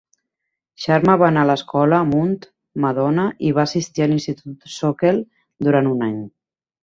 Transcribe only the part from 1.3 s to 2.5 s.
anar a l'escola Mount